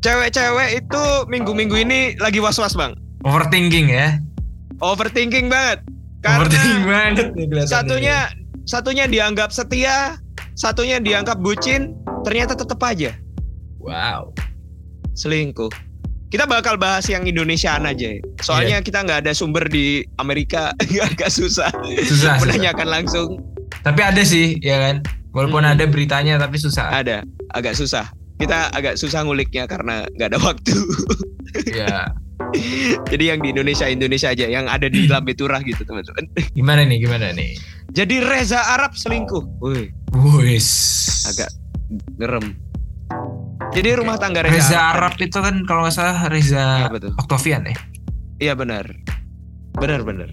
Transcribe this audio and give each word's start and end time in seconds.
cewek-cewek 0.00 0.80
itu 0.80 1.02
minggu-minggu 1.26 1.76
ini 1.78 2.00
lagi 2.16 2.38
was-was 2.38 2.72
bang. 2.72 2.92
Overthinking 3.22 3.88
ya. 3.88 4.20
Overthinking 4.78 5.48
banget. 5.48 5.80
Overthinking 6.22 6.82
Karena 6.82 6.90
banget 7.14 7.26
nih 7.32 7.46
kelihatannya. 7.46 7.70
satunya 7.70 8.16
satunya 8.64 9.04
dianggap 9.06 9.50
setia, 9.50 10.18
satunya 10.54 10.98
dianggap 10.98 11.38
bucin, 11.38 11.94
ternyata 12.22 12.52
tetap 12.52 12.82
aja 12.82 13.14
Wow. 13.78 14.34
selingkuh. 15.14 15.70
Kita 16.26 16.42
bakal 16.42 16.74
bahas 16.74 17.06
yang 17.06 17.22
Indonesiaan 17.22 17.86
aja 17.86 18.10
ya. 18.10 18.20
Soalnya 18.42 18.82
kita 18.82 19.00
nggak 19.00 19.22
ada 19.24 19.32
sumber 19.32 19.62
di 19.64 20.02
Amerika, 20.18 20.74
agak 21.06 21.30
susah 21.30 21.70
Susah. 22.02 22.04
susah. 22.04 22.34
menanyakan 22.42 22.88
langsung. 22.90 23.28
Tapi 23.80 24.02
ada 24.02 24.22
sih, 24.22 24.58
ya 24.58 24.76
kan. 24.82 24.96
Walaupun 25.30 25.62
Hmm. 25.62 25.72
ada 25.78 25.84
beritanya 25.86 26.34
tapi 26.36 26.58
susah. 26.58 26.90
Ada, 26.90 27.22
agak 27.54 27.78
susah. 27.78 28.10
Kita 28.36 28.68
agak 28.72 29.00
susah 29.00 29.24
nguliknya 29.24 29.64
karena 29.64 30.04
nggak 30.12 30.28
ada 30.34 30.40
waktu. 30.40 30.76
ya. 31.80 32.12
Jadi 33.08 33.24
yang 33.32 33.40
di 33.40 33.48
Indonesia 33.56 33.88
Indonesia 33.88 34.28
aja, 34.32 34.46
yang 34.46 34.68
ada 34.68 34.86
di 34.92 35.08
Lambe 35.08 35.32
Turah 35.32 35.60
gitu 35.64 35.82
teman-teman. 35.88 36.28
Gimana 36.52 36.84
nih? 36.84 37.00
Gimana 37.00 37.32
nih? 37.32 37.56
Jadi 37.96 38.20
Reza 38.20 38.60
Arab 38.76 38.92
selingkuh. 38.92 39.60
Wih, 39.64 39.88
Wis. 40.12 40.68
agak 41.32 41.50
ngerem. 42.20 42.52
Jadi 43.72 43.88
rumah 43.96 44.20
tangga 44.20 44.44
Reza, 44.44 44.52
Reza 44.52 44.78
Arab 44.94 45.16
itu 45.16 45.38
kan 45.40 45.64
kalau 45.64 45.88
nggak 45.88 45.96
salah 45.96 46.28
Reza 46.28 46.92
Apa 46.92 47.00
tuh? 47.00 47.12
Octavian 47.16 47.64
ya. 47.64 47.76
Iya 48.36 48.52
benar. 48.52 48.84
Benar 49.80 50.04
benar. 50.04 50.28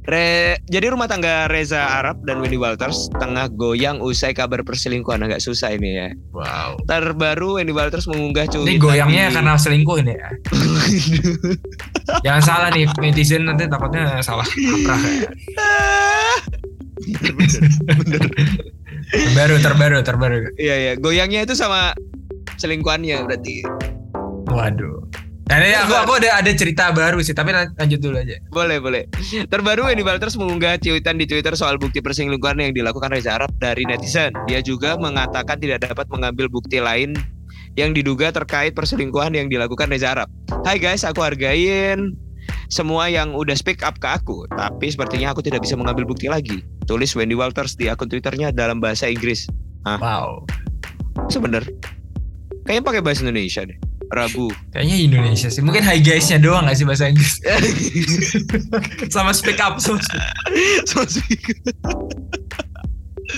Re, 0.00 0.56
jadi 0.64 0.90
rumah 0.90 1.04
tangga 1.04 1.44
Reza 1.46 2.00
Arab 2.00 2.24
dan 2.24 2.40
Wendy 2.40 2.56
Walters 2.56 3.12
tengah 3.14 3.52
goyang 3.52 4.00
usai 4.00 4.32
kabar 4.32 4.64
perselingkuhan 4.64 5.20
agak 5.20 5.38
susah 5.38 5.70
ini 5.70 5.90
ya. 5.94 6.08
Wow. 6.32 6.80
Terbaru 6.84 7.60
Wendy 7.60 7.70
Walters 7.70 8.08
mengunggah 8.08 8.48
cuitan 8.48 8.64
Ini 8.64 8.80
goyangnya 8.80 9.28
di- 9.28 9.34
karena 9.36 9.52
selingkuh 9.54 9.96
ini 10.00 10.14
ya. 10.16 10.28
Jangan 12.24 12.42
salah 12.42 12.68
nih 12.70 12.88
netizen 12.98 13.44
nanti 13.44 13.68
takutnya 13.68 14.18
salah 14.20 14.48
kaprah 14.48 15.00
ya. 15.04 15.30
Terbaru, 19.10 19.56
terbaru, 19.58 19.98
terbaru. 20.00 20.36
Iya 20.54 20.74
iya, 20.76 20.92
goyangnya 20.94 21.42
itu 21.42 21.52
sama 21.52 21.92
selingkuhannya 22.56 23.26
berarti. 23.26 23.64
Waduh. 24.46 25.02
Nah, 25.50 25.58
ini 25.58 25.74
aku, 25.74 25.90
aku 25.98 26.12
ada 26.22 26.38
ada 26.38 26.50
cerita 26.54 26.94
baru 26.94 27.18
sih, 27.26 27.34
tapi 27.34 27.50
lan- 27.50 27.74
lanjut 27.74 27.98
dulu 27.98 28.22
aja. 28.22 28.38
Boleh 28.54 28.78
boleh. 28.78 29.10
Terbaru 29.50 29.90
Wendy 29.90 30.06
Walters 30.06 30.38
mengunggah 30.38 30.78
cuitan 30.78 31.18
di 31.18 31.26
Twitter 31.26 31.58
soal 31.58 31.74
bukti 31.74 31.98
perselingkuhan 31.98 32.62
yang 32.62 32.70
dilakukan 32.70 33.10
Reza 33.10 33.34
Arab 33.34 33.50
dari 33.58 33.82
netizen. 33.82 34.30
Dia 34.46 34.62
juga 34.62 34.94
mengatakan 34.94 35.58
tidak 35.58 35.90
dapat 35.90 36.06
mengambil 36.06 36.46
bukti 36.46 36.78
lain 36.78 37.18
yang 37.74 37.90
diduga 37.90 38.30
terkait 38.30 38.78
perselingkuhan 38.78 39.34
yang 39.34 39.50
dilakukan 39.50 39.90
Reza 39.90 40.14
Arab. 40.14 40.30
Hai 40.62 40.78
guys, 40.78 41.02
aku 41.02 41.18
hargain 41.18 42.14
semua 42.70 43.10
yang 43.10 43.34
udah 43.34 43.58
speak 43.58 43.82
up 43.82 43.98
ke 43.98 44.06
aku, 44.06 44.46
tapi 44.54 44.86
sepertinya 44.86 45.34
aku 45.34 45.42
tidak 45.42 45.66
bisa 45.66 45.74
mengambil 45.74 46.06
bukti 46.06 46.30
lagi. 46.30 46.62
Tulis 46.86 47.10
Wendy 47.18 47.34
Walters 47.34 47.74
di 47.74 47.90
akun 47.90 48.06
Twitternya 48.06 48.54
dalam 48.54 48.78
bahasa 48.78 49.10
Inggris. 49.10 49.50
Wow. 49.82 50.46
Sebener. 51.26 51.66
Kayaknya 52.70 52.86
pakai 52.86 53.02
bahasa 53.02 53.26
Indonesia 53.26 53.66
deh. 53.66 53.89
Rabu. 54.10 54.50
Kayaknya 54.74 54.96
Indonesia 55.06 55.48
sih. 55.48 55.62
Mungkin 55.62 55.86
hi 55.86 56.02
guys-nya 56.02 56.42
doang 56.42 56.66
gak 56.66 56.74
sih 56.74 56.82
bahasa 56.82 57.06
Inggris? 57.06 57.38
sama 59.14 59.30
speak 59.30 59.62
up. 59.62 59.78
sama 59.78 60.02
speak- 60.02 61.62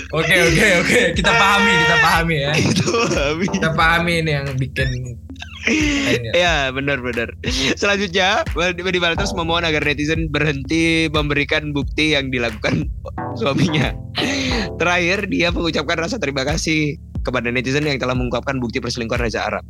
Oke, 0.09 0.33
oke, 0.33 0.67
oke. 0.81 1.01
Kita 1.13 1.29
pahami, 1.29 1.73
kita 1.85 1.95
pahami 2.01 2.35
ya. 2.41 2.51
Itu 2.57 2.89
Abi. 3.13 3.45
Kita 3.45 3.69
pahami 3.77 4.13
ini 4.25 4.31
yang 4.33 4.47
bikin 4.57 4.89
lainnya. 6.09 6.31
Ya 6.33 6.55
benar-benar. 6.73 7.29
Selanjutnya, 7.77 8.41
Wendy 8.57 8.97
Walters 8.97 9.37
memohon 9.37 9.61
agar 9.61 9.85
netizen 9.85 10.33
berhenti 10.33 11.07
memberikan 11.13 11.69
bukti 11.71 12.17
yang 12.17 12.33
dilakukan 12.33 12.89
suaminya. 13.37 13.93
Terakhir, 14.81 15.29
dia 15.29 15.53
mengucapkan 15.53 16.01
rasa 16.01 16.17
terima 16.17 16.41
kasih 16.41 16.97
kepada 17.23 17.47
netizen 17.47 17.81
yang 17.81 17.95
telah 17.95 18.13
mengungkapkan 18.13 18.59
bukti 18.59 18.77
perselingkuhan 18.77 19.23
Reza 19.23 19.41
Arab. 19.41 19.63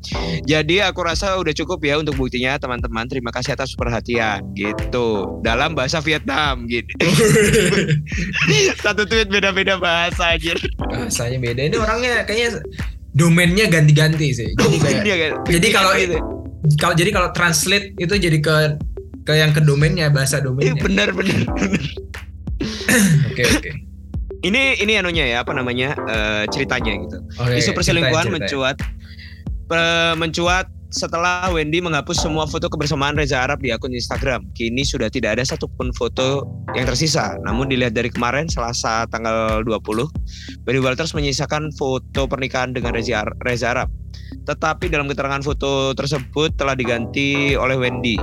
Jadi 0.43 0.81
aku 0.81 0.99
rasa 1.01 1.37
udah 1.37 1.53
cukup 1.53 1.79
ya 1.79 1.95
untuk 1.95 2.17
buktinya 2.17 2.57
teman-teman. 2.57 3.05
Terima 3.05 3.29
kasih 3.29 3.53
atas 3.53 3.71
perhatian 3.73 4.41
gitu. 4.51 5.39
Dalam 5.39 5.77
bahasa 5.77 6.01
Vietnam 6.01 6.65
gitu. 6.65 6.89
Satu 8.83 9.05
tweet 9.05 9.29
beda-beda 9.29 9.77
bahasa 9.77 10.33
aja. 10.33 10.57
Bahasanya 10.81 11.37
beda. 11.39 11.61
Ini 11.63 11.77
orangnya 11.77 12.25
kayaknya 12.25 12.59
domainnya 13.13 13.65
ganti-ganti 13.69 14.33
sih. 14.33 14.49
Jadi 14.57 14.77
kayak 14.81 15.17
kan. 15.21 15.31
Jadi 15.47 15.67
kalau 15.69 15.91
gitu. 15.95 16.17
kalau 16.79 16.95
jadi 16.95 17.09
kalau 17.11 17.29
translate 17.31 17.93
itu 17.95 18.13
jadi 18.15 18.37
ke 18.39 18.55
ke 19.23 19.33
yang 19.35 19.51
ke 19.51 19.61
domainnya 19.61 20.09
bahasa 20.09 20.39
Eh, 20.39 20.43
domainnya. 20.43 20.81
benar-benar. 20.81 21.39
Oke 23.33 23.43
oke. 23.49 23.69
Ini 24.43 24.83
ini 24.83 24.99
anunya 24.99 25.23
ya 25.25 25.37
apa 25.41 25.55
namanya 25.55 25.95
eh, 26.03 26.43
ceritanya 26.51 26.91
gitu. 26.99 27.17
Oke, 27.39 27.55
Isu 27.57 27.71
perselingkuhan 27.71 28.27
mencuat 28.27 28.75
pe- 29.65 30.15
mencuat 30.19 30.67
setelah 30.93 31.49
Wendy 31.49 31.81
menghapus 31.81 32.21
semua 32.21 32.45
foto 32.45 32.69
kebersamaan 32.69 33.17
Reza 33.17 33.41
Arab 33.41 33.63
di 33.63 33.73
akun 33.73 33.89
Instagram. 33.89 34.45
Kini 34.53 34.85
sudah 34.85 35.09
tidak 35.09 35.39
ada 35.39 35.43
satupun 35.43 35.89
foto 35.95 36.45
yang 36.77 36.85
tersisa. 36.85 37.33
Namun 37.41 37.65
dilihat 37.65 37.97
dari 37.97 38.13
kemarin 38.13 38.45
Selasa 38.45 39.09
tanggal 39.09 39.65
20, 39.65 39.81
Wendy 40.69 40.81
Walters 40.83 41.17
menyisakan 41.17 41.73
foto 41.73 42.29
pernikahan 42.29 42.77
dengan 42.77 42.93
Reza, 42.93 43.25
Ar- 43.25 43.33
Reza 43.41 43.73
Arab. 43.73 43.89
Tetapi 44.45 44.91
dalam 44.93 45.09
keterangan 45.09 45.41
foto 45.41 45.97
tersebut 45.97 46.53
telah 46.53 46.77
diganti 46.77 47.57
oleh 47.57 47.73
Wendy. 47.73 48.19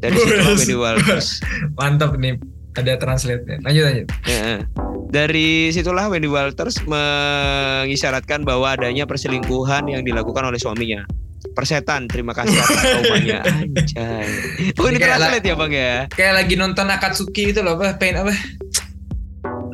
Dari 0.00 0.16
situlah 0.16 0.56
Wendy 0.56 0.76
Walters 0.76 1.40
Mantap 1.80 2.16
nih 2.16 2.36
ada 2.76 2.96
translate-nya. 2.96 3.64
Lanjut 3.64 3.84
lanjut. 3.88 4.06
Ya, 4.28 4.64
Dari 5.10 5.74
situlah 5.74 6.06
Wendy 6.06 6.30
Walters 6.30 6.78
mengisyaratkan 6.86 8.46
bahwa 8.46 8.78
adanya 8.78 9.10
perselingkuhan 9.10 9.90
yang 9.90 10.06
dilakukan 10.06 10.46
oleh 10.46 10.54
suaminya. 10.54 11.02
Persetan, 11.50 12.06
terima 12.06 12.30
kasih 12.30 12.54
atas 12.62 12.78
traumanya. 12.94 13.42
Anjay. 13.42 14.30
Oh 14.78 14.86
ini 14.86 15.02
Kayak 15.02 15.18
translate 15.18 15.46
ya 15.50 15.54
bang 15.58 15.72
ya? 15.74 16.06
Kayak 16.14 16.34
lagi 16.38 16.54
nonton 16.54 16.86
Akatsuki 16.86 17.50
itu 17.50 17.58
loh 17.58 17.74
apa 17.74 17.98
pengen 17.98 18.22
apa? 18.22 18.30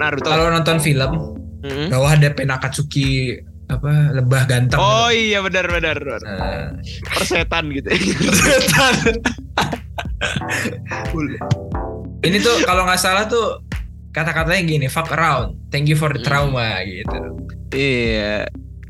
Naruto. 0.01 0.25
Kalau 0.25 0.49
nonton 0.49 0.81
film 0.81 1.37
Mm-mm. 1.61 1.93
bawah 1.93 2.17
ada 2.17 2.33
pen 2.33 2.49
Akatsuki 2.49 3.37
apa 3.69 4.17
lebah 4.17 4.49
ganteng. 4.49 4.81
Oh 4.81 5.13
iya 5.13 5.45
benar 5.45 5.69
benar. 5.69 6.01
benar. 6.01 6.25
Nah, 6.25 6.81
Persetan 7.13 7.69
gitu. 7.77 7.93
ini 12.27 12.41
tuh 12.41 12.65
kalau 12.65 12.89
nggak 12.89 13.03
salah 13.03 13.29
tuh 13.29 13.66
kata-katanya 14.17 14.63
gini, 14.65 14.87
fuck 14.89 15.13
around, 15.13 15.61
thank 15.69 15.85
you 15.85 15.95
for 15.95 16.09
the 16.09 16.19
Hmm. 16.19 16.49
trauma 16.49 16.81
gitu. 16.83 17.19
iya. 17.71 18.49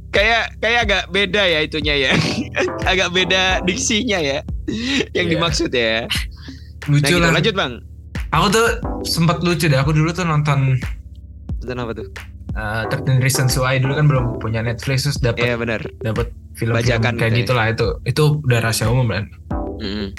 Kayak 0.08 0.54
kayak 0.58 0.80
agak 0.86 1.02
beda 1.10 1.42
ya 1.44 1.60
itunya 1.60 1.94
ya. 1.98 2.10
agak 2.90 3.10
beda 3.10 3.60
diksinya 3.62 4.16
ya. 4.16 4.38
Yang 5.12 5.26
Iya. 5.26 5.32
dimaksud 5.36 5.70
ya. 5.70 6.06
Nah, 6.06 6.88
Lucu 6.88 7.10
gitu. 7.10 7.18
lah. 7.18 7.34
Lanjut 7.34 7.52
bang. 7.52 7.72
Aku 8.30 8.46
tuh 8.48 8.66
sempat 9.02 9.38
lucu 9.40 9.66
deh. 9.66 9.76
Aku 9.76 9.90
dulu 9.90 10.08
tuh 10.10 10.22
nonton 10.22 10.78
Tentang 11.58 11.84
apa 11.84 11.92
tuh? 11.92 12.06
uh, 12.54 12.86
13 12.88 13.18
Reasons 13.18 13.52
Why 13.56 13.76
dulu 13.76 13.92
kan 13.92 14.06
belum 14.06 14.24
punya 14.38 14.62
Netflix 14.62 15.04
terus 15.04 15.18
dapat 15.18 15.44
Iya 15.44 15.54
benar. 15.56 15.80
dapat 16.00 16.30
film 16.54 16.72
Bajakan 16.72 17.14
kayak 17.14 17.32
gitu 17.34 17.36
ya. 17.36 17.42
gitu 17.42 17.52
lah 17.52 17.66
itu. 17.68 17.88
Itu 18.06 18.22
udah 18.40 18.58
rahasia 18.62 18.88
umum 18.88 19.10
kan. 19.10 19.24
Mm-mm. 19.76 20.16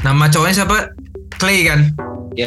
Nama 0.00 0.24
cowoknya 0.28 0.54
siapa? 0.56 0.78
Clay 1.36 1.64
kan. 1.64 1.92
Ya. 2.34 2.46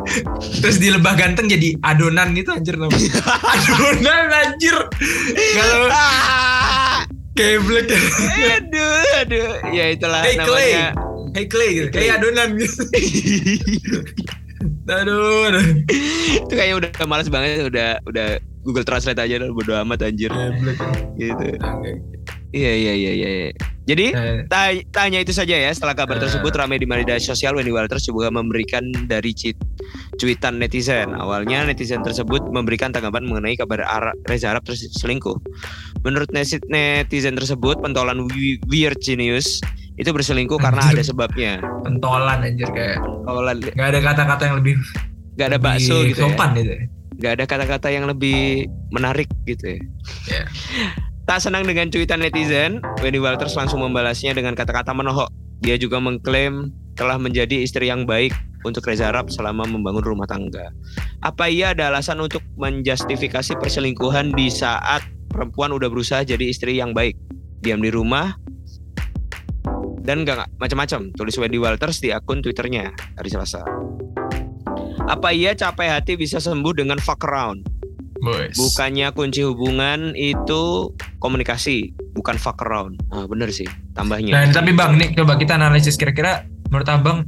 Terus 0.64 0.76
di 0.80 0.88
lebah 0.88 1.12
ganteng 1.14 1.48
jadi 1.48 1.76
adonan 1.84 2.32
gitu 2.32 2.48
anjir 2.52 2.80
namanya. 2.80 3.12
adonan 3.54 4.24
anjir. 4.32 4.76
Kalau 5.56 5.88
kayak 7.38 7.60
black 7.68 7.86
aduh, 7.92 8.92
aduh. 9.22 9.48
Ya 9.70 9.92
itulah 9.92 10.24
Hey, 10.24 10.36
Clay. 10.40 10.68
namanya. 10.72 10.90
Hey 11.36 11.44
Clay 11.46 11.70
gitu. 11.76 11.88
Clay. 11.92 12.00
Kayak 12.08 12.14
adonan 12.24 12.48
gitu. 12.56 12.82
aduh, 14.88 15.52
aduh. 15.52 15.66
itu 16.34 16.52
kayaknya 16.56 16.76
udah 16.82 16.90
malas 17.06 17.28
banget 17.30 17.68
udah 17.68 18.00
udah 18.08 18.26
Google 18.64 18.82
Translate 18.82 19.20
aja 19.22 19.38
udah 19.44 19.50
bodo 19.54 19.72
amat 19.86 20.08
anjir 20.08 20.32
gitu. 21.14 21.46
Oke. 21.60 21.90
Iya 22.50 22.72
iya 22.74 22.92
iya 22.96 23.12
iya. 23.12 23.48
Jadi 23.88 24.12
Eh, 24.12 24.44
ta- 24.44 24.84
tanya 24.92 25.18
itu 25.18 25.32
saja 25.32 25.56
ya 25.56 25.72
setelah 25.72 25.96
kabar 25.96 26.20
Eh. 26.20 26.28
tersebut 26.28 26.52
ramai 26.52 26.76
di 26.76 26.84
media 26.84 27.16
sosial 27.16 27.56
Wendy 27.56 27.72
Walters 27.72 28.04
juga 28.04 28.28
memberikan 28.28 28.84
dari 29.08 29.32
cuitan 30.14 30.60
netizen. 30.60 31.16
Awalnya 31.16 31.64
netizen 31.64 32.04
tersebut 32.04 32.52
memberikan 32.52 32.92
tanggapan 32.92 33.24
mengenai 33.24 33.56
kabar 33.56 33.88
Reza 34.28 34.52
Arab 34.52 34.68
terus 34.68 34.84
selingkuh. 34.92 35.40
Menurut 36.04 36.28
netizen 36.68 37.32
tersebut 37.32 37.80
pentolan 37.80 38.28
weird 38.68 39.00
genius 39.00 39.64
itu 39.96 40.12
berselingkuh 40.12 40.60
karena 40.60 40.84
ada 40.84 41.02
sebabnya. 41.02 41.58
pentolan 41.82 42.44
anjir 42.44 42.68
kayak 42.70 43.00
Pentolan 43.00 43.56
nggak 43.58 43.88
ada 43.88 44.00
kata-kata 44.04 44.42
yang 44.46 44.56
lebih 44.60 44.74
gak 45.34 45.48
ada 45.48 45.58
bakso 45.58 46.02
gitu 46.04 46.18
ya. 46.18 46.28
sopan 46.28 46.50
gitu 46.54 46.70
ya. 46.70 46.82
nggak 47.18 47.32
ada 47.34 47.44
kata-kata 47.46 47.88
yang 47.90 48.04
lebih 48.06 48.68
menarik 48.90 49.26
gitu 49.42 49.74
ya. 49.74 49.80
Iya. 50.28 50.44
Tak 51.28 51.44
senang 51.44 51.68
dengan 51.68 51.92
cuitan 51.92 52.24
netizen, 52.24 52.80
Wendy 53.04 53.20
Walters 53.20 53.52
langsung 53.52 53.84
membalasnya 53.84 54.32
dengan 54.32 54.56
kata-kata 54.56 54.96
menohok. 54.96 55.28
Dia 55.60 55.76
juga 55.76 56.00
mengklaim 56.00 56.72
telah 56.96 57.20
menjadi 57.20 57.60
istri 57.60 57.92
yang 57.92 58.08
baik 58.08 58.32
untuk 58.64 58.80
Reza 58.88 59.12
Arab 59.12 59.28
selama 59.28 59.68
membangun 59.68 60.00
rumah 60.00 60.24
tangga. 60.24 60.72
Apa 61.20 61.52
ia 61.52 61.76
ada 61.76 61.92
alasan 61.92 62.24
untuk 62.24 62.40
menjustifikasi 62.56 63.60
perselingkuhan 63.60 64.32
di 64.32 64.48
saat 64.48 65.04
perempuan 65.28 65.76
udah 65.76 65.92
berusaha 65.92 66.24
jadi 66.24 66.48
istri 66.48 66.80
yang 66.80 66.96
baik? 66.96 67.12
Diam 67.60 67.84
di 67.84 67.92
rumah 67.92 68.32
dan 70.00 70.24
gak 70.24 70.48
macam-macam. 70.56 71.12
Tulis 71.12 71.36
Wendy 71.36 71.60
Walters 71.60 72.00
di 72.00 72.08
akun 72.08 72.40
Twitternya 72.40 72.88
hari 73.20 73.28
Selasa. 73.28 73.68
Apa 75.04 75.36
ia 75.36 75.52
capek 75.52 75.92
hati 75.92 76.16
bisa 76.16 76.40
sembuh 76.40 76.72
dengan 76.72 76.96
fuck 76.96 77.20
around? 77.28 77.77
Boys. 78.18 78.58
Bukannya 78.58 79.14
kunci 79.14 79.46
hubungan 79.46 80.12
itu 80.18 80.90
komunikasi, 81.22 81.94
bukan 82.18 82.34
fuck 82.34 82.58
around. 82.66 82.98
Ah, 83.14 83.30
bener 83.30 83.54
sih, 83.54 83.66
tambahnya. 83.94 84.34
Nah, 84.34 84.44
tapi 84.50 84.74
Bang, 84.74 84.98
nih 84.98 85.14
coba 85.14 85.38
kita 85.38 85.54
analisis 85.54 85.94
kira-kira 85.94 86.42
menurut 86.66 86.88
Abang 86.90 87.18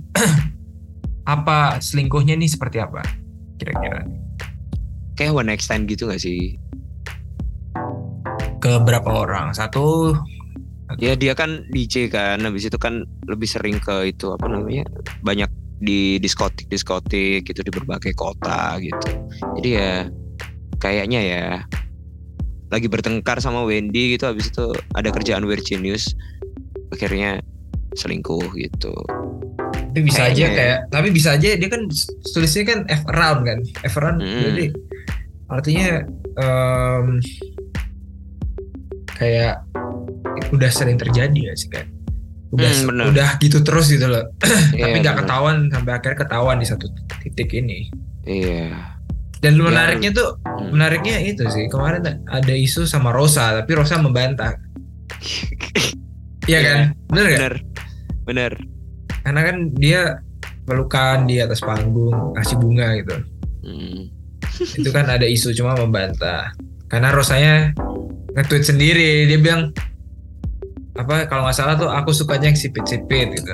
apa 1.35 1.79
selingkuhnya 1.79 2.35
nih 2.35 2.51
seperti 2.51 2.83
apa? 2.83 3.07
Kira-kira. 3.57 4.03
Kayak 5.15 5.37
one 5.37 5.49
next 5.53 5.71
time 5.71 5.87
gitu 5.87 6.11
gak 6.11 6.19
sih? 6.19 6.59
Ke 8.59 8.83
berapa 8.83 9.07
orang? 9.07 9.55
Satu 9.55 10.17
Ya 10.99 11.15
dia 11.15 11.39
kan 11.39 11.71
DJ 11.71 12.11
kan, 12.11 12.43
habis 12.43 12.67
itu 12.67 12.75
kan 12.75 13.07
lebih 13.31 13.47
sering 13.47 13.79
ke 13.79 14.11
itu 14.11 14.35
apa 14.35 14.51
namanya 14.51 14.83
banyak 15.23 15.47
di 15.79 16.19
diskotik 16.19 16.67
diskotik 16.67 17.47
gitu 17.47 17.63
di 17.63 17.71
berbagai 17.71 18.11
kota 18.19 18.75
gitu. 18.83 19.09
Jadi 19.55 19.69
ya 19.71 20.11
kayaknya 20.81 21.21
ya 21.21 21.44
lagi 22.67 22.87
bertengkar 22.87 23.38
sama 23.38 23.62
Wendy 23.62 24.15
gitu, 24.15 24.25
habis 24.25 24.47
itu 24.47 24.62
ada 24.93 25.11
kerjaan 25.11 25.43
Virgin 25.43 25.81
News 25.81 26.15
akhirnya 26.88 27.43
selingkuh 27.93 28.55
gitu. 28.55 28.94
tapi 29.91 30.00
bisa 30.00 30.23
Kayaknya 30.23 30.31
aja 30.31 30.44
ya. 30.44 30.55
kayak 30.55 30.79
tapi 30.88 31.09
bisa 31.11 31.29
aja 31.35 31.49
dia 31.53 31.69
kan 31.69 31.82
tulisnya 32.25 32.62
kan 32.65 32.79
F 32.87 33.03
around 33.09 33.41
kan 33.43 33.59
F 33.82 33.94
around 33.97 34.19
Mm. 34.19 34.43
jadi 34.44 34.67
artinya 35.49 35.88
em, 36.37 37.06
kayak 39.11 39.67
udah 40.49 40.71
sering 40.71 40.94
terjadi 40.94 41.50
ya 41.50 41.55
sih 41.55 41.67
kan 41.69 41.91
udah 42.50 42.67
Hmm, 42.69 42.87
bener. 42.87 43.05
udah 43.11 43.29
gitu 43.38 43.59
terus 43.61 43.91
gitu 43.91 44.06
loh 44.06 44.26
tapi 44.38 44.75
Iya, 44.75 44.87
nggak 44.97 45.15
bener. 45.15 45.23
ketahuan 45.23 45.56
sampai 45.69 45.93
akhirnya 45.93 46.19
ketahuan 46.19 46.56
di 46.56 46.67
satu 46.67 46.87
titik 47.21 47.50
ini 47.53 47.91
Iya. 48.23 49.00
Dan 49.41 49.57
Ya. 49.57 49.63
menariknya 49.63 50.11
tuh 50.13 50.31
Hmm. 50.41 50.71
menariknya 50.73 51.17
itu 51.21 51.45
sih 51.49 51.67
kemarin 51.67 52.05
ada 52.29 52.53
isu 52.53 52.85
sama 52.85 53.11
Rosa 53.11 53.57
tapi 53.57 53.73
Rosa 53.73 53.97
membantah 53.97 54.57
Iya 56.45 56.59
Iya. 56.59 56.61
kan 56.63 56.79
bener 57.09 57.25
gak? 57.27 57.39
Bener. 57.39 57.55
Bener. 58.25 58.53
karena 59.21 59.41
kan 59.45 59.57
dia 59.77 60.03
pelukan 60.65 61.29
di 61.29 61.37
atas 61.37 61.61
panggung 61.61 62.33
kasih 62.33 62.57
bunga 62.57 62.97
gitu 62.97 63.17
Hmm. 63.61 64.09
itu 64.77 64.89
kan 64.89 65.05
ada 65.07 65.25
isu 65.25 65.53
cuma 65.53 65.77
membantah 65.77 66.53
karena 66.87 67.13
Rosanya 67.13 67.77
nge-tweet 68.33 68.65
sendiri 68.65 69.25
dia 69.25 69.37
bilang 69.37 69.73
apa 70.95 71.25
kalau 71.27 71.45
nggak 71.45 71.55
salah 71.55 71.77
tuh 71.77 71.89
aku 71.89 72.13
sukanya 72.13 72.49
yang 72.49 72.57
sipit-sipit 72.57 73.29
gitu 73.35 73.53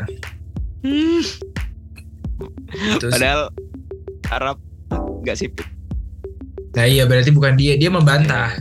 Hmm. 0.82 1.22
Terus, 2.98 3.12
Padahal 3.12 3.42
Arab 4.28 4.56
nggak 5.22 5.34
sipit. 5.34 5.66
Nah 6.76 6.84
iya 6.84 7.08
berarti 7.08 7.32
bukan 7.32 7.56
dia 7.56 7.74
dia 7.74 7.88
membantah. 7.88 8.52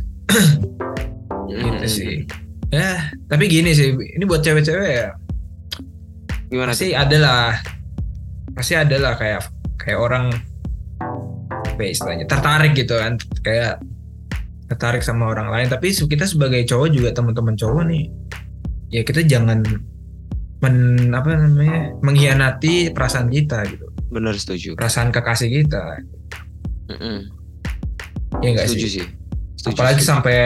Gitu 1.46 1.68
Hmm. 1.68 1.84
sih. 1.86 2.24
Ya 2.72 3.12
tapi 3.28 3.46
gini 3.46 3.72
sih 3.72 3.92
ini 3.92 4.24
buat 4.24 4.42
cewek-cewek 4.42 4.92
ya. 4.92 5.14
Gimana 6.48 6.72
pasti 6.72 6.96
ada 6.96 7.18
lah. 7.20 7.52
Pasti 8.56 8.74
ada 8.74 8.96
lah 8.96 9.14
kayak 9.16 9.44
kayak 9.76 10.00
orang 10.00 10.32
apa 11.46 11.82
ya 11.84 11.90
istilahnya 11.92 12.26
tertarik 12.26 12.72
gitu 12.74 12.96
kan. 12.96 13.20
Kayak 13.44 13.84
tertarik 14.66 15.04
sama 15.04 15.30
orang 15.30 15.52
lain. 15.52 15.68
Tapi 15.68 15.92
kita 15.92 16.26
sebagai 16.26 16.64
cowok 16.66 16.88
juga 16.90 17.10
teman-teman 17.12 17.54
cowok 17.54 17.84
nih 17.86 18.06
ya 18.90 19.02
kita 19.04 19.26
jangan 19.26 19.60
men 20.64 21.10
apa 21.12 21.36
namanya 21.36 21.92
mengkhianati 22.00 22.96
perasaan 22.96 23.28
kita 23.28 23.68
gitu. 23.68 23.92
Bener 24.08 24.34
setuju. 24.40 24.74
perasaan 24.80 25.12
kekasih 25.12 25.50
kita. 25.52 26.00
Mm-mm. 26.90 27.28
Ya 28.40 28.50
enggak 28.50 28.66
Setuju 28.66 28.86
sih 28.86 28.92
sih. 28.96 29.06
Setuju, 29.56 29.74
apalagi 29.74 30.00
setuju. 30.00 30.12
sampai 30.12 30.38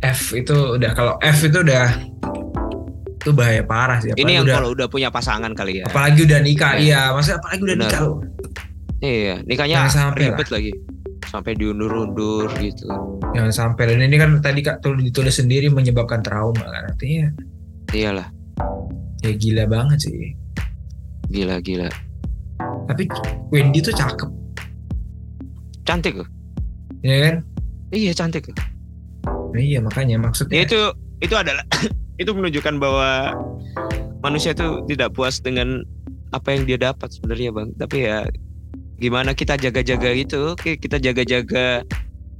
F 0.00 0.20
itu 0.32 0.56
udah 0.74 0.90
kalau 0.92 1.14
F 1.18 1.38
itu 1.42 1.58
udah 1.58 1.86
itu 3.16 3.30
bahaya 3.32 3.62
parah 3.62 3.98
sih 3.98 4.10
apalagi 4.10 4.20
Ini 4.22 4.32
yang 4.34 4.44
udah 4.44 4.54
kalau 4.54 4.70
udah 4.70 4.86
punya 4.86 5.08
pasangan 5.08 5.52
kali 5.52 5.80
ya. 5.80 5.84
apalagi 5.84 6.20
udah 6.22 6.38
nikah 6.38 6.72
Iya. 6.74 6.82
iya 6.82 7.02
maksudnya 7.10 7.38
apalagi 7.38 7.60
udah 7.62 7.74
Benar. 7.74 7.88
nikah 7.88 8.00
loh. 8.02 8.18
Iya, 9.00 9.34
nikahnya 9.42 9.76
Jangan 9.78 9.92
sampai 9.92 10.20
ribet 10.22 10.48
lagi. 10.48 10.72
Sampai 11.24 11.52
diundur-undur 11.54 12.48
gitu. 12.56 12.88
Jangan 13.30 13.52
sampai 13.52 13.82
dan 13.86 14.00
ini 14.02 14.16
kan 14.16 14.30
tadi 14.38 14.60
kak 14.60 14.80
tulis 14.80 15.02
ditulis 15.02 15.34
sendiri 15.34 15.68
menyebabkan 15.68 16.20
trauma 16.20 16.62
kan 16.62 16.84
artinya 16.86 17.28
Iyalah, 17.90 18.26
ya 19.20 19.32
gila 19.32 19.64
banget 19.66 19.98
sih. 20.02 20.32
gila 21.26 21.60
gila. 21.60 21.88
Tapi 22.84 23.06
Wendy 23.48 23.78
tuh 23.78 23.92
cakep, 23.92 24.30
Cantik 25.82 26.16
loh. 26.16 26.28
Ya 27.04 27.16
kan? 27.30 27.34
Iya, 27.92 28.12
cantik. 28.16 28.48
Nah, 29.54 29.60
iya 29.60 29.78
makanya 29.78 30.16
Ya 30.16 30.20
maksudnya 30.20 30.60
itu 30.66 30.80
itu 31.22 31.34
adalah 31.36 31.62
itu 32.22 32.30
menunjukkan 32.32 32.80
bahwa 32.80 33.36
manusia 34.24 34.56
itu 34.56 34.82
tidak 34.90 35.14
puas 35.14 35.38
dengan 35.38 35.84
apa 36.34 36.50
yang 36.56 36.66
dia 36.66 36.80
dapat 36.80 37.12
sebenarnya, 37.12 37.54
Bang. 37.54 37.70
Tapi 37.78 38.08
ya 38.08 38.26
gimana 38.98 39.36
kita 39.36 39.54
jaga-jaga 39.60 40.10
itu, 40.10 40.56
Ki- 40.58 40.80
kita 40.80 40.98
jaga-jaga 40.98 41.84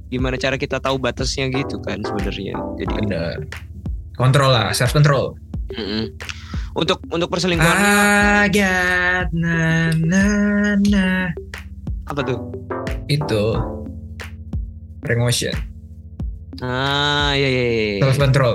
gimana 0.09 0.35
cara 0.35 0.59
kita 0.59 0.81
tahu 0.81 0.99
batasnya 0.99 1.47
gitu 1.53 1.79
kan 1.79 2.03
sebenarnya. 2.03 2.57
Jadi 2.81 2.93
bener. 3.05 3.35
Kontrol 4.17 4.51
lah, 4.51 4.73
self 4.75 4.91
control. 4.91 5.35
mm-mm. 5.73 6.13
untuk 6.77 7.01
untuk 7.09 7.25
perselingkuhan 7.31 7.73
I 7.73 8.45
got 8.53 9.33
na 9.33 9.89
na 9.97 10.23
na 10.77 11.05
apa 12.05 12.21
tuh? 12.21 12.37
itu 13.09 13.57
emotion, 15.07 15.55
Ah, 16.57 17.33
iya 17.33 17.47
iya 17.47 17.63
iya. 17.67 17.99
self 18.01 18.15
control. 18.15 18.53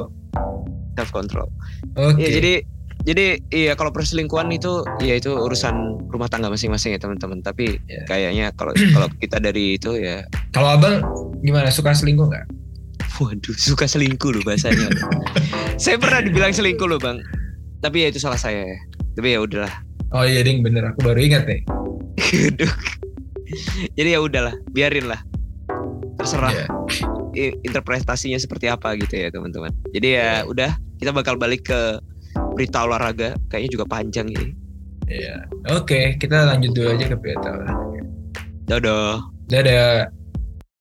Self 0.94 1.10
control. 1.10 1.48
Oke. 1.94 2.16
Ya, 2.18 2.28
jadi 2.32 2.52
jadi 3.00 3.24
iya 3.48 3.72
kalau 3.72 3.88
perselingkuhan 3.90 4.48
itu 4.50 4.84
ya 4.98 5.14
itu 5.14 5.32
urusan 5.32 5.72
rumah 6.08 6.26
tangga 6.26 6.48
masing-masing 6.48 6.92
ya 6.92 6.98
teman-teman. 6.98 7.40
Tapi 7.40 7.76
Ya. 7.84 8.04
kayaknya 8.04 8.46
kalau 8.54 8.72
kalau 8.94 9.08
kita 9.14 9.36
dari 9.36 9.76
itu 9.76 9.94
ya 9.94 10.24
Kalau 10.50 10.74
abang 10.74 11.00
gimana 11.40 11.68
suka 11.68 11.92
selingkuh 11.92 12.26
nggak? 12.26 12.46
waduh 13.20 13.52
suka 13.52 13.84
selingkuh 13.84 14.32
loh 14.32 14.40
bahasanya. 14.42 14.88
saya 15.76 16.00
pernah 16.00 16.20
dibilang 16.20 16.52
selingkuh 16.52 16.88
loh, 16.88 16.96
Bang. 16.96 17.20
Tapi 17.78 18.00
ya 18.00 18.08
itu 18.08 18.16
salah 18.16 18.36
saya 18.36 18.64
ya. 18.64 18.78
Tapi 19.12 19.36
ya 19.36 19.40
udahlah. 19.40 19.72
Oh 20.10 20.24
iya 20.24 20.40
ding 20.40 20.60
bener 20.60 20.88
aku 20.88 21.04
baru 21.04 21.20
ingat 21.20 21.44
nih. 21.44 21.60
Jadi 23.92 24.08
ya 24.08 24.20
udahlah, 24.20 24.54
biarin 24.70 25.04
lah. 25.04 25.20
Terserah 26.30 26.54
i- 27.34 27.58
interpretasinya 27.66 28.38
seperti 28.38 28.70
apa 28.70 28.94
gitu 28.94 29.18
ya, 29.18 29.34
teman-teman. 29.34 29.74
Jadi 29.90 30.14
ya 30.14 30.46
udah, 30.46 30.70
kita 31.02 31.10
bakal 31.10 31.34
balik 31.34 31.66
ke 31.66 31.98
berita 32.54 32.86
olahraga. 32.86 33.34
Kayaknya 33.50 33.70
juga 33.74 33.84
panjang 33.90 34.30
ini. 34.30 34.54
Iya. 35.10 35.42
Oke, 35.74 36.14
kita 36.22 36.46
lanjut 36.46 36.70
dulu 36.70 36.94
aja 36.94 37.04
ke 37.10 37.16
berita. 37.18 37.50
Dadah. 38.70 39.26
Dadah. 39.50 40.06